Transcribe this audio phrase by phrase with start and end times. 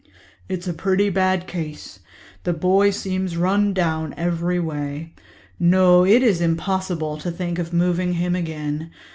[0.49, 1.99] "It's a pretty bad case.
[2.43, 5.13] The boy seems run down every way.
[5.59, 8.89] No, it is impossible to think of moving him again.